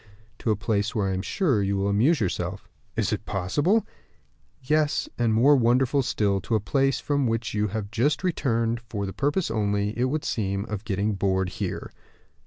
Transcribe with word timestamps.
"To 0.39 0.49
a 0.49 0.55
place 0.55 0.95
where 0.95 1.09
I 1.09 1.13
am 1.13 1.21
sure 1.21 1.61
you 1.61 1.77
will 1.77 1.87
amuse 1.87 2.19
yourself." 2.19 2.67
"Is 2.95 3.13
it 3.13 3.27
possible?" 3.27 3.85
"Yes; 4.63 5.07
and 5.15 5.31
more 5.31 5.55
wonderful 5.55 6.01
still, 6.01 6.41
to 6.41 6.55
a 6.55 6.59
place 6.59 6.99
from 6.99 7.27
which 7.27 7.53
you 7.53 7.67
have 7.67 7.91
just 7.91 8.23
returned 8.23 8.79
for 8.79 9.05
the 9.05 9.13
purpose 9.13 9.51
only, 9.51 9.95
it 9.95 10.05
would 10.05 10.25
seem, 10.25 10.65
of 10.65 10.85
getting 10.85 11.13
bored 11.13 11.49
here." 11.49 11.91